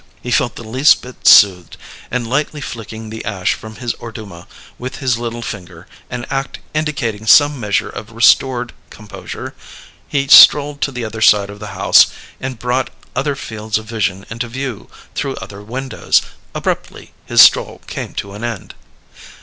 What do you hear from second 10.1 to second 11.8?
strolled to the other side of the